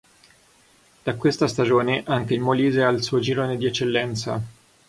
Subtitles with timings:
[1.05, 4.41] Da questa stagione, anche il Molise ha il suo girone di Eccellenza.